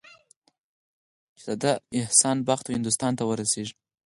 شهزاده 1.41 1.71
احسان 1.99 2.37
بخت 2.47 2.65
هندوستان 2.75 3.11
ته 3.19 3.23
ورسیږي. 3.27 3.73